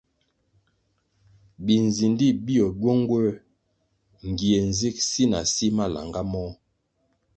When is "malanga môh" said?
5.77-6.53